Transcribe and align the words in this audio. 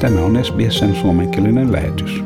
Tämä 0.00 0.20
on 0.20 0.44
SBSn 0.44 0.94
suomenkielinen 0.94 1.72
lähetys. 1.72 2.24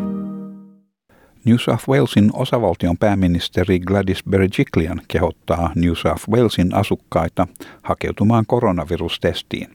New 1.45 1.57
South 1.57 1.89
Walesin 1.89 2.31
osavaltion 2.33 2.99
pääministeri 2.99 3.81
Gladys 3.81 4.25
Berejiklian 4.31 5.01
kehottaa 5.09 5.73
New 5.75 5.93
South 5.93 6.29
Walesin 6.31 6.75
asukkaita 6.75 7.47
hakeutumaan 7.83 8.45
koronavirustestiin. 8.47 9.69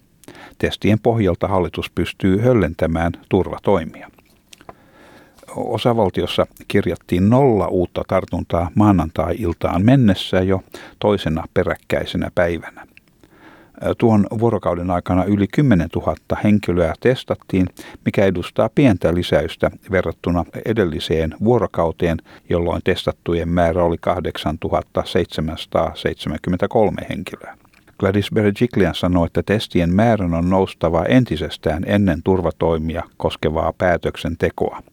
Testien 0.57 0.99
pohjalta 0.99 1.47
hallitus 1.47 1.89
pystyy 1.95 2.37
höllentämään 2.37 3.11
turvatoimia. 3.29 4.09
Osavaltiossa 5.55 6.45
kirjattiin 6.67 7.29
nolla 7.29 7.67
uutta 7.67 8.01
tartuntaa 8.07 8.71
maanantai-iltaan 8.75 9.85
mennessä 9.85 10.41
jo 10.41 10.63
toisena 10.99 11.43
peräkkäisenä 11.53 12.29
päivänä. 12.35 12.92
Tuon 13.97 14.27
vuorokauden 14.39 14.91
aikana 14.91 15.23
yli 15.23 15.47
10 15.47 15.89
000 15.95 16.15
henkilöä 16.43 16.93
testattiin, 16.99 17.67
mikä 18.05 18.25
edustaa 18.25 18.69
pientä 18.75 19.13
lisäystä 19.13 19.71
verrattuna 19.91 20.45
edelliseen 20.65 21.35
vuorokauteen, 21.43 22.17
jolloin 22.49 22.81
testattujen 22.83 23.49
määrä 23.49 23.83
oli 23.83 23.97
8773 24.01 27.01
henkilöä. 27.09 27.57
Gladys 27.99 28.29
Berejiklian 28.33 28.95
sanoi, 28.95 29.25
että 29.25 29.43
testien 29.43 29.93
määrän 29.93 30.33
on 30.33 30.49
noustava 30.49 31.03
entisestään 31.03 31.83
ennen 31.87 32.23
turvatoimia 32.23 33.03
koskevaa 33.17 33.73
päätöksentekoa. 33.77 34.83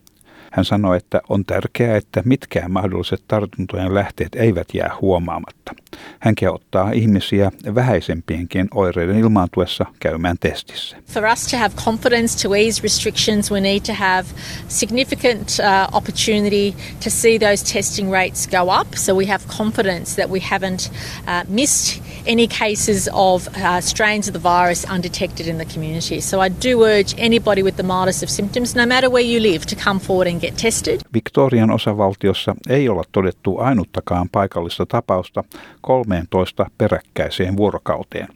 Hän 0.52 0.64
sanoi, 0.64 0.96
että 0.96 1.20
on 1.28 1.44
tärkeää, 1.44 1.96
että 1.96 2.22
mitkään 2.24 2.70
mahdolliset 2.70 3.22
tartuntojen 3.28 3.94
lähteet 3.94 4.34
eivät 4.34 4.68
jää 4.74 4.96
huomaamatta. 5.00 5.74
Hän 6.18 6.34
kehottaa 6.34 6.92
ihmisiä 6.92 7.50
vähäisempienkin 7.74 8.68
oireiden 8.74 9.18
ilmaantuessa 9.18 9.86
käymään 10.00 10.36
testissä. 10.40 10.96
For 11.06 11.24
us 11.32 11.46
to 11.46 11.56
have 11.56 11.74
confidence 11.84 12.48
to 12.48 12.54
ease 12.54 12.82
restrictions, 12.82 13.50
we 13.52 13.60
need 13.60 13.80
to 13.80 13.92
have 13.94 14.24
significant 14.68 15.48
uh, 15.48 15.96
opportunity 15.96 16.72
to 17.04 17.10
see 17.10 17.38
those 17.38 17.74
testing 17.74 18.12
rates 18.12 18.48
go 18.48 18.80
up. 18.80 18.88
So 18.94 19.14
we 19.14 19.26
have 19.26 19.44
confidence 19.58 20.22
that 20.22 20.30
we 20.30 20.40
haven't 20.40 20.90
uh, 21.26 21.44
missed 21.48 22.02
any 22.26 22.46
cases 22.46 23.08
of 23.12 23.48
uh, 23.48 23.80
strains 23.80 24.28
of 24.28 24.32
the 24.32 24.42
virus 24.42 24.86
undetected 24.94 25.46
in 25.46 25.56
the 25.58 25.64
community. 25.74 26.20
So 26.20 26.40
I 26.44 26.48
do 26.48 26.84
urge 26.84 27.14
anybody 27.18 27.62
with 27.62 27.76
the 27.76 27.82
mildest 27.82 28.22
of 28.22 28.28
symptoms, 28.30 28.76
no 28.76 28.86
matter 28.86 29.10
where 29.10 29.26
you 29.32 29.42
live, 29.42 29.66
to 29.66 29.76
come 29.84 30.00
forward 30.00 30.26
and 30.26 30.40
get 30.40 30.56
tested. 30.56 31.00
Victorian 31.14 31.70
osavaltiossa 31.70 32.54
ei 32.68 32.88
olla 32.88 33.02
todettu 33.12 33.58
ainuttakaan 33.58 34.28
paikallista 34.32 34.86
tapausta 34.86 35.44
13 35.80 36.66
peräkkäiseen 36.78 37.56
vuorokauteen, 37.56 38.28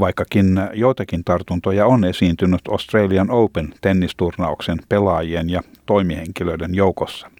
vaikkakin 0.00 0.60
joitakin 0.74 1.24
tartuntoja 1.24 1.86
on 1.86 2.04
esiintynyt 2.04 2.60
Australian 2.70 3.30
Open 3.30 3.74
tennisturnauksen 3.80 4.78
pelaajien 4.88 5.50
ja 5.50 5.62
toimihenkilöiden 5.86 6.74
joukossa. 6.74 7.30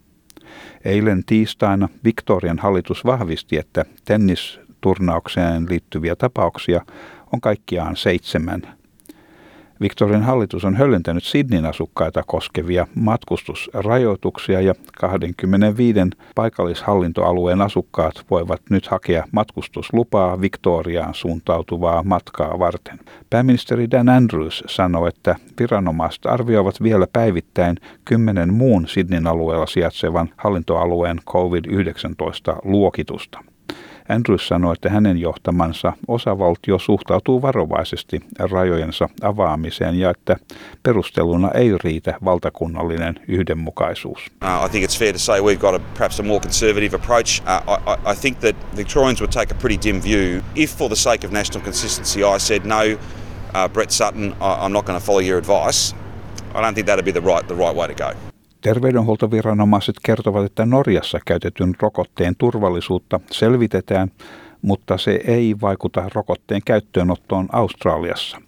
Eilen 0.85 1.25
tiistaina 1.25 1.89
Victorian 2.05 2.59
hallitus 2.59 3.05
vahvisti, 3.05 3.57
että 3.57 3.85
tennisturnaukseen 4.05 5.67
liittyviä 5.69 6.17
tapauksia 6.17 6.85
on 7.33 7.41
kaikkiaan 7.41 7.97
seitsemän 7.97 8.63
Victorian 9.85 10.23
hallitus 10.23 10.65
on 10.65 10.75
höllentänyt 10.75 11.25
Sydneyn 11.25 11.67
asukkaita 11.67 12.23
koskevia 12.27 12.87
matkustusrajoituksia 12.95 14.61
ja 14.61 14.75
25 15.01 15.99
paikallishallintoalueen 16.35 17.61
asukkaat 17.61 18.15
voivat 18.31 18.63
nyt 18.71 18.87
hakea 18.87 19.25
matkustuslupaa 19.33 20.41
Victoriaan 20.41 21.15
suuntautuvaa 21.15 22.03
matkaa 22.03 22.59
varten. 22.59 23.01
Pääministeri 23.31 23.91
Dan 23.91 24.09
Andrews 24.09 24.65
sanoi, 24.67 25.09
että 25.09 25.37
viranomaiset 25.61 26.27
arvioivat 26.27 26.83
vielä 26.83 27.07
päivittäin 27.13 27.77
kymmenen 28.05 28.55
muun 28.55 28.89
Sydneyn 28.89 29.27
alueella 29.27 29.67
sijaitsevan 29.67 30.29
hallintoalueen 30.37 31.19
COVID-19 31.31 32.57
luokitusta. 32.63 33.54
Andrews 34.09 34.49
sanoi, 34.49 34.73
että 34.73 34.91
hänen 34.91 35.19
johtamansa 35.19 35.93
osavaltio 36.09 36.79
suhtautuu 36.79 37.43
varovaisesti 37.43 38.21
rajojensa 38.39 39.09
avaamiseen 39.23 39.95
ja 39.95 40.11
että 40.11 40.37
perusteluna 40.83 41.51
ei 41.51 41.79
riitä 41.85 42.15
valtakunnallinen 42.25 43.21
yhdenmukaisuus. 43.29 44.19
Uh, 44.43 44.67
I 44.67 44.69
think 44.69 44.85
it's 44.85 44.99
fair 44.99 45.13
to 45.13 45.19
say 45.19 45.41
we've 45.41 45.61
got 45.61 45.75
a, 45.75 45.79
perhaps 45.79 46.21
a 46.21 46.23
more 46.23 46.41
conservative 46.41 46.97
approach. 46.97 47.41
Uh, 47.41 47.75
I, 47.87 48.13
I 48.13 48.15
think 48.21 48.39
that 48.39 48.57
Victorians 48.77 49.21
would 49.21 49.33
take 49.33 49.55
a 49.55 49.59
pretty 49.61 49.89
dim 49.89 50.03
view 50.03 50.43
if 50.55 50.79
for 50.79 50.89
the 50.89 50.97
sake 50.97 51.27
of 51.27 51.33
national 51.33 51.65
consistency 51.65 52.25
I 52.25 52.39
said 52.39 52.65
no, 52.65 52.99
uh, 53.55 53.69
Brett 53.69 53.93
Sutton, 53.93 54.33
I, 54.41 54.65
I'm 54.65 54.73
not 54.73 54.85
going 54.85 55.01
to 55.01 55.07
follow 55.07 55.23
your 55.23 55.39
advice. 55.39 55.95
I 56.55 56.61
don't 56.61 56.75
think 56.75 56.87
that'd 56.87 57.05
be 57.05 57.21
the 57.21 57.21
right, 57.21 57.49
the 57.49 57.55
right 57.55 57.77
way 57.77 57.87
to 57.87 57.95
go. 57.95 58.34
Terveydenhuoltoviranomaiset 58.65 59.97
kertovat, 60.03 60.45
että 60.45 60.67
Norjassa 60.67 61.19
käytetyn 61.27 61.75
rokotteen 61.81 62.35
turvallisuutta 62.39 63.21
selvitetään, 63.31 64.11
mutta 64.63 64.99
se 64.99 65.21
ei 65.27 65.57
vaikuta 65.61 66.11
rokotteen 66.15 66.61
käyttöönottoon 66.65 67.49
Australiassa. 67.53 68.41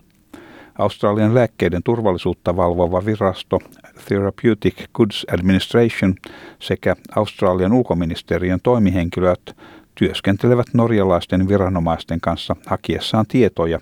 Australian 0.79 1.35
lääkkeiden 1.35 1.83
turvallisuutta 1.83 2.57
valvova 2.57 3.05
virasto 3.05 3.59
Therapeutic 4.09 4.75
Goods 4.95 5.27
Administration 5.33 6.15
sekä 6.59 6.97
Australian 7.17 7.73
ulkoministeriön 7.73 8.61
toimihenkilöt 8.63 9.57
työskentelevät 9.95 10.67
norjalaisten 10.73 11.49
viranomaisten 11.49 12.21
kanssa 12.21 12.57
hakiessaan 12.67 13.27
tietoja 13.29 13.81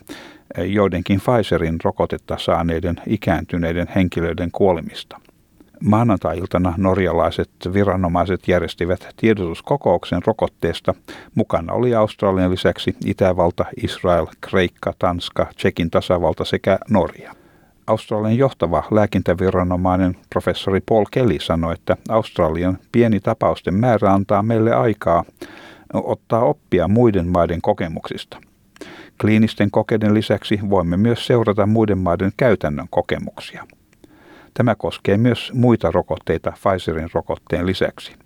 joidenkin 0.58 1.20
Pfizerin 1.20 1.78
rokotetta 1.84 2.36
saaneiden 2.38 2.96
ikääntyneiden 3.06 3.88
henkilöiden 3.94 4.50
kuolemista. 4.50 5.20
Maanantai-iltana 5.84 6.74
norjalaiset 6.76 7.50
viranomaiset 7.72 8.48
järjestivät 8.48 9.08
tiedotuskokouksen 9.16 10.22
rokotteesta. 10.26 10.94
Mukana 11.34 11.72
oli 11.72 11.94
Australian 11.94 12.50
lisäksi 12.50 12.96
Itävalta, 13.04 13.64
Israel, 13.82 14.26
Kreikka, 14.40 14.92
Tanska, 14.98 15.46
Tsekin 15.56 15.90
tasavalta 15.90 16.44
sekä 16.44 16.78
Norja. 16.90 17.32
Australian 17.86 18.38
johtava 18.38 18.84
lääkintäviranomainen 18.90 20.16
professori 20.30 20.80
Paul 20.88 21.04
Kelly 21.10 21.40
sanoi, 21.40 21.74
että 21.74 21.96
Australian 22.08 22.78
pieni 22.92 23.20
tapausten 23.20 23.74
määrä 23.74 24.12
antaa 24.12 24.42
meille 24.42 24.74
aikaa 24.74 25.24
ottaa 25.94 26.44
oppia 26.44 26.88
muiden 26.88 27.28
maiden 27.28 27.62
kokemuksista. 27.62 28.36
Kliinisten 29.20 29.70
kokeiden 29.70 30.14
lisäksi 30.14 30.58
voimme 30.70 30.96
myös 30.96 31.26
seurata 31.26 31.66
muiden 31.66 31.98
maiden 31.98 32.32
käytännön 32.36 32.86
kokemuksia. 32.90 33.66
Tämä 34.54 34.74
koskee 34.74 35.16
myös 35.16 35.52
muita 35.54 35.90
rokotteita 35.90 36.52
Pfizerin 36.52 37.10
rokotteen 37.12 37.66
lisäksi. 37.66 38.23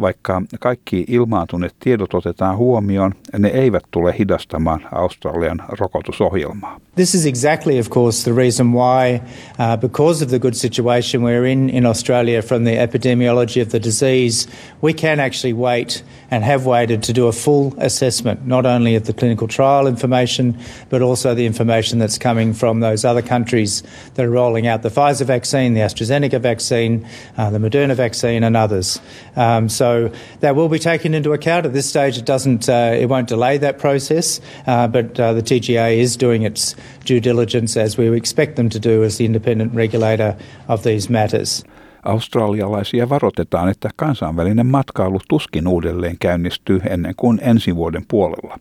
Vaikka 0.00 0.42
kaikki 0.60 1.04
ilmaantuneet 1.08 1.74
tiedot 1.80 2.14
otetaan 2.14 2.56
huomioon, 2.56 3.14
ne 3.38 3.48
eivät 3.48 3.82
tule 3.90 4.14
hidastamaan 4.18 4.80
Australian 4.92 5.62
rokotusohjelmaa. 5.68 6.80
This 6.94 7.14
is 7.14 7.26
exactly, 7.26 7.80
of 7.80 7.88
course, 7.90 8.30
the 8.30 8.36
reason 8.36 8.66
why, 8.72 9.14
uh, 9.14 9.80
because 9.80 10.24
of 10.24 10.30
the 10.30 10.38
good 10.38 10.54
situation 10.54 11.22
we're 11.22 11.52
in 11.52 11.70
in 11.70 11.86
Australia 11.86 12.42
from 12.42 12.64
the 12.64 12.76
epidemiology 12.76 13.62
of 13.62 13.68
the 13.68 13.82
disease, 13.82 14.48
we 14.82 14.92
can 14.92 15.20
actually 15.20 15.54
wait 15.58 16.04
and 16.30 16.44
have 16.44 16.64
waited 16.66 17.02
to 17.02 17.12
do 17.12 17.26
a 17.26 17.32
full 17.32 17.72
assessment, 17.78 18.46
not 18.46 18.66
only 18.66 18.96
of 18.96 19.02
the 19.02 19.12
clinical 19.12 19.48
trial 19.48 19.88
information, 19.88 20.54
but 20.90 21.02
also 21.02 21.34
the 21.34 21.46
information 21.46 22.00
that's 22.00 22.18
coming 22.18 22.54
from 22.54 22.80
those 22.80 23.08
other 23.08 23.22
countries 23.22 23.82
that 24.14 24.26
are 24.26 24.30
rolling 24.30 24.68
out 24.68 24.82
the 24.82 24.90
Pfizer 24.90 25.26
vaccine, 25.26 25.74
the 25.74 25.84
AstraZeneca 25.84 26.40
vaccine, 26.40 27.06
uh, 27.36 27.50
the 27.50 27.58
Moderna 27.58 27.96
vaccine, 27.96 28.46
and 28.46 28.56
others. 28.56 29.00
Um, 29.36 29.68
so 29.68 29.83
So 29.84 30.10
that 30.40 30.56
will 30.56 30.70
be 30.70 30.78
taken 30.78 31.12
into 31.12 31.34
account. 31.34 31.66
At 31.66 31.74
this 31.74 31.86
stage, 31.86 32.16
it 32.16 32.24
doesn't, 32.24 32.68
uh, 32.70 33.02
it 33.02 33.06
won't 33.10 33.28
delay 33.28 33.58
that 33.58 33.78
process, 33.78 34.40
uh, 34.66 34.88
but 34.88 35.20
uh, 35.20 35.34
the 35.34 35.42
TGA 35.42 35.98
is 35.98 36.16
doing 36.16 36.42
its 36.42 36.74
due 37.04 37.20
diligence 37.20 37.76
as 37.76 37.98
we 37.98 38.16
expect 38.16 38.56
them 38.56 38.70
to 38.70 38.78
do 38.78 39.04
as 39.04 39.18
the 39.18 39.26
independent 39.26 39.74
regulator 39.74 40.36
of 40.68 40.82
these 40.82 41.10
matters. 41.10 41.64
Australialaisia 42.04 43.08
varoitetaan, 43.08 43.68
että 43.68 43.90
kansainvälinen 43.96 44.66
matkailu 44.66 45.20
tuskin 45.28 45.68
uudelleen 45.68 46.16
käynnistyy 46.20 46.80
ennen 46.88 47.14
kuin 47.16 47.40
ensi 47.42 47.76
vuoden 47.76 48.04
puolella. 48.08 48.58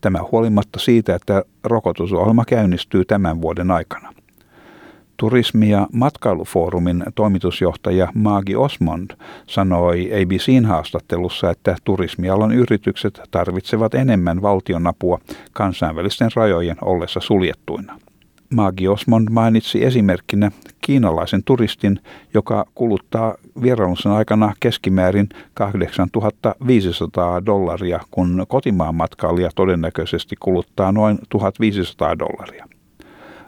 Tämä 0.00 0.18
huolimatta 0.32 0.78
siitä, 0.78 1.14
että 1.14 1.42
rokotusohjelma 1.64 2.44
käynnistyy 2.44 3.04
tämän 3.04 3.42
vuoden 3.42 3.70
aikana. 3.70 4.12
Turismi- 5.16 5.70
ja 5.70 5.86
matkailufoorumin 5.92 7.04
toimitusjohtaja 7.14 8.08
Maagi 8.14 8.56
Osmond 8.56 9.10
sanoi 9.46 10.10
ABCn 10.22 10.64
haastattelussa, 10.64 11.50
että 11.50 11.76
turismialan 11.84 12.52
yritykset 12.52 13.20
tarvitsevat 13.30 13.94
enemmän 13.94 14.42
valtionapua 14.42 15.18
kansainvälisten 15.52 16.30
rajojen 16.34 16.76
ollessa 16.82 17.20
suljettuina. 17.20 17.98
Maagi 18.50 18.88
Osmond 18.88 19.28
mainitsi 19.30 19.84
esimerkkinä 19.84 20.50
kiinalaisen 20.80 21.42
turistin, 21.44 22.00
joka 22.34 22.64
kuluttaa 22.74 23.34
vierailunsa 23.62 24.16
aikana 24.16 24.52
keskimäärin 24.60 25.28
8500 25.54 27.46
dollaria, 27.46 28.00
kun 28.10 28.44
kotimaan 28.48 28.94
matkailija 28.94 29.50
todennäköisesti 29.54 30.36
kuluttaa 30.40 30.92
noin 30.92 31.18
1500 31.28 32.18
dollaria. 32.18 32.75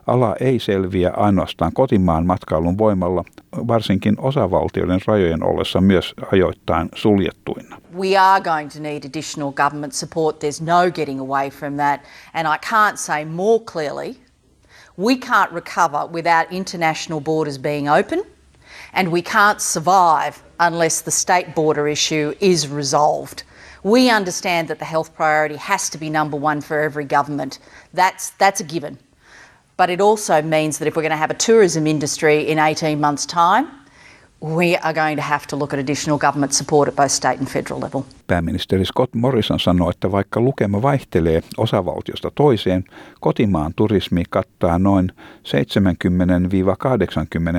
Ala 0.09 0.37
ei 0.41 0.59
selviä 0.59 1.11
ainoastaan 1.17 1.73
kotimaan 1.73 2.27
matkailun 2.27 2.79
voimalla, 2.79 3.25
varsinkin 3.53 4.21
osavaltioiden 4.21 5.01
rajojen 5.07 5.43
ollessa 5.43 5.81
myös 5.81 6.15
ajoittain 6.33 6.89
suljettuina. 6.95 7.81
We 7.99 8.19
are 8.19 8.45
going 8.45 8.71
to 8.71 8.81
need 8.81 9.05
additional 9.05 9.53
government 9.53 9.93
support. 9.93 10.37
There's 10.37 10.65
no 10.65 10.91
getting 10.91 11.21
away 11.21 11.51
from 11.51 11.77
that. 11.77 12.01
And 12.35 12.49
I 12.55 12.59
can't 12.71 12.97
say 12.97 13.25
more 13.25 13.65
clearly, 13.73 14.17
we 14.99 15.17
can't 15.17 15.53
recover 15.53 16.13
without 16.13 16.47
international 16.51 17.21
borders 17.21 17.59
being 17.59 17.89
open. 17.99 18.19
And 18.95 19.09
we 19.13 19.23
can't 19.23 19.61
survive 19.61 20.33
unless 20.59 21.03
the 21.03 21.11
state 21.11 21.47
border 21.55 21.89
issue 21.89 22.33
is 22.41 22.69
resolved. 22.69 23.43
We 23.83 24.17
understand 24.17 24.69
that 24.69 24.79
the 24.79 24.85
health 24.85 25.11
priority 25.17 25.57
has 25.57 25.91
to 25.91 25.99
be 25.99 26.11
number 26.11 26.41
one 26.41 26.61
for 26.61 26.81
every 26.81 27.05
government. 27.05 27.59
That's, 27.95 28.31
that's 28.39 28.61
a 28.61 28.65
given. 28.65 28.99
But 29.79 29.91
it 29.91 30.01
also 30.01 30.43
means 30.43 30.79
that 30.79 30.89
if 30.89 30.97
we're 30.97 31.09
going 31.09 31.19
to 31.19 31.27
have 31.27 31.31
a 31.31 31.39
tourism 31.47 31.87
industry 31.87 32.51
in 32.51 32.59
18 32.59 33.01
months' 33.01 33.27
time, 33.27 33.67
we 34.41 34.77
are 34.77 34.93
going 34.95 35.17
to 35.17 35.23
have 35.23 35.47
to 35.47 35.57
look 35.59 35.73
at 35.73 35.79
additional 35.81 36.19
government 36.19 36.53
support 36.53 36.89
at 36.89 36.97
both 36.97 37.11
state 37.11 37.39
and 37.39 37.49
federal 37.49 37.81
level. 37.81 38.03
Pääministeri 38.27 38.85
Scott 38.85 39.15
Morrison 39.15 39.61
sanoi, 39.61 39.91
että 39.91 40.13
vaikka 40.13 40.41
lukema 40.41 40.83
vaihtelee 40.83 41.43
osavaltiosta 41.57 42.31
toiseen, 42.35 42.85
kotimaan 43.21 43.73
turismi 43.77 44.23
kattaa 44.31 44.79
noin 44.79 45.13
70-80 45.13 45.15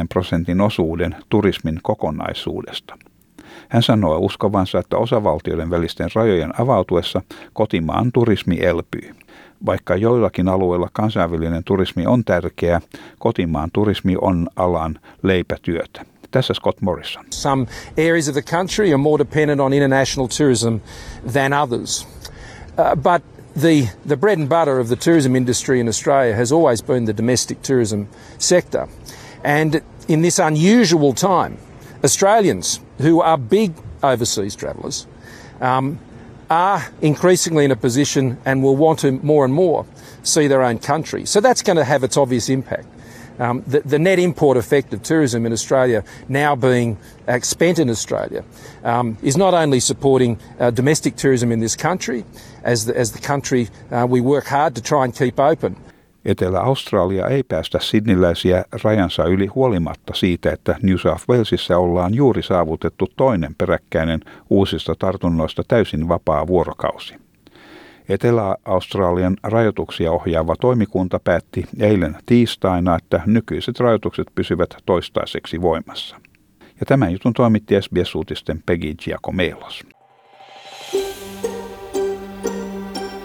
prosentin 0.09 0.61
osuuden 0.61 1.15
turismin 1.29 1.79
kokonaisuudesta. 1.83 2.97
Hän 3.69 3.83
sanoi 3.83 4.17
uskovansa, 4.17 4.79
että 4.79 4.97
osavaltioiden 4.97 5.69
välisten 5.69 6.09
rajojen 6.15 6.61
avautuessa 6.61 7.21
kotimaan 7.53 8.11
turismi 8.11 8.57
elpyy. 8.61 9.15
Vaikka 9.65 9.95
joillakin 9.95 10.49
alueilla 10.49 10.89
kansainvälinen 10.93 11.63
turismi 11.63 12.07
on 12.07 12.23
tärkeää, 12.25 12.81
kotimaan 13.19 13.69
turismi 13.73 14.15
on 14.21 14.49
alan 14.55 14.99
leipätyötä. 15.23 16.05
Tässä 16.31 16.53
Scott 16.53 16.81
Morrison. 16.81 17.25
Some 17.29 17.65
areas 17.97 18.27
of 18.27 18.33
the 18.33 18.41
country 18.41 18.87
are 18.87 18.97
more 18.97 19.19
dependent 19.19 19.59
on 19.59 19.73
international 19.73 20.27
tourism 20.37 20.77
than 21.33 21.53
others. 21.53 22.07
Uh, 22.77 22.95
but 22.95 23.23
the, 23.61 23.89
the 24.07 24.15
bread 24.15 24.39
and 24.39 24.49
butter 24.49 24.79
of 24.79 24.87
the 24.87 24.95
tourism 24.95 25.35
industry 25.35 25.79
in 25.79 25.87
Australia 25.87 26.35
has 26.35 26.51
always 26.51 26.83
been 26.83 27.05
the 27.05 27.17
domestic 27.17 27.61
tourism 27.61 28.07
sector. 28.37 28.87
And 29.43 29.81
in 30.07 30.21
this 30.21 30.39
unusual 30.39 31.13
time, 31.13 31.57
Australians 32.03 32.79
who 33.01 33.21
are 33.21 33.37
big 33.37 33.71
overseas 34.03 34.55
travellers 34.55 35.07
um, 35.61 35.99
are 36.49 36.87
increasingly 37.01 37.65
in 37.65 37.71
a 37.71 37.75
position 37.75 38.37
and 38.45 38.63
will 38.63 38.75
want 38.75 38.99
to 38.99 39.11
more 39.11 39.45
and 39.45 39.53
more 39.53 39.85
see 40.23 40.47
their 40.47 40.63
own 40.63 40.79
country. 40.79 41.25
So 41.25 41.39
that's 41.39 41.61
going 41.61 41.77
to 41.77 41.83
have 41.83 42.03
its 42.03 42.17
obvious 42.17 42.49
impact. 42.49 42.87
Um, 43.39 43.63
the, 43.65 43.79
the, 43.79 43.97
net 43.97 44.19
import 44.19 44.57
effect 44.57 44.93
of 44.93 45.01
tourism 45.01 45.45
in 45.45 45.53
Australia 45.53 46.03
now 46.27 46.57
being 46.57 46.97
uh, 47.25 47.39
spent 47.39 47.79
in 47.79 47.89
Australia 47.89 48.43
um, 48.83 49.17
is 49.21 49.37
not 49.37 49.53
only 49.53 49.79
supporting 49.79 50.37
uh, 50.59 50.71
domestic 50.71 51.15
tourism 51.15 51.49
in 51.53 51.61
this 51.61 51.77
country, 51.77 52.25
as 52.63 52.85
the, 52.85 52.97
as 52.97 53.13
the 53.13 53.19
country 53.19 53.69
uh, 53.91 54.05
we 54.09 54.19
work 54.19 54.45
hard 54.45 54.75
to 54.75 54.81
try 54.81 55.05
and 55.05 55.15
keep 55.15 55.39
open. 55.39 55.77
Etelä-Australia 56.25 57.27
ei 57.27 57.43
päästä 57.43 57.79
sidniläisiä 57.81 58.65
rajansa 58.83 59.23
yli 59.23 59.45
huolimatta 59.47 60.13
siitä, 60.13 60.51
että 60.51 60.75
New 60.83 60.95
South 60.95 61.29
Walesissa 61.29 61.77
ollaan 61.77 62.13
juuri 62.13 62.43
saavutettu 62.43 63.07
toinen 63.15 63.55
peräkkäinen 63.57 64.19
uusista 64.49 64.95
tartunnoista 64.99 65.63
täysin 65.67 66.07
vapaa 66.07 66.47
vuorokausi. 66.47 67.15
Etelä-Australian 68.09 69.37
rajoituksia 69.43 70.11
ohjaava 70.11 70.55
toimikunta 70.55 71.19
päätti 71.23 71.65
eilen 71.79 72.17
tiistaina, 72.25 72.95
että 72.95 73.21
nykyiset 73.25 73.79
rajoitukset 73.79 74.27
pysyvät 74.35 74.69
toistaiseksi 74.85 75.61
voimassa. 75.61 76.15
Ja 76.79 76.85
tämän 76.85 77.11
jutun 77.11 77.33
toimitti 77.33 77.75
SBS-uutisten 77.81 78.63
Peggy 78.65 78.93
Giacomelos. 78.95 79.85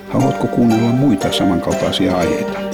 Haluatko 0.09 0.47
kuunnella 0.47 0.89
muita 0.89 1.33
samankaltaisia 1.33 2.17
aiheita? 2.17 2.74